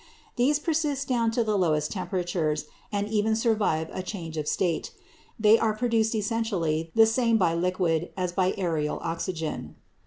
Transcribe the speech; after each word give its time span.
These 0.35 0.57
persist 0.57 1.07
down 1.07 1.29
to 1.29 1.43
the 1.43 1.55
lowest 1.55 1.91
temperatures, 1.91 2.65
and 2.91 3.07
even 3.07 3.35
survive 3.35 3.87
a 3.91 4.01
change 4.01 4.35
of 4.35 4.47
state. 4.47 4.89
They 5.39 5.59
are 5.59 5.75
produced 5.75 6.15
essentially 6.15 6.89
the 6.95 7.05
same 7.05 7.37
by 7.37 7.53
liquid, 7.53 8.09
as 8.17 8.31
by 8.31 8.53
aërial 8.53 8.97
oxygen. 9.03 9.75